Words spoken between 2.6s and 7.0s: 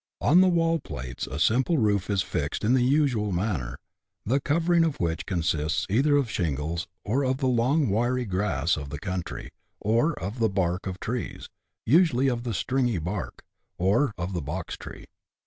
in the usual manner, the covering of which consists either of shingles,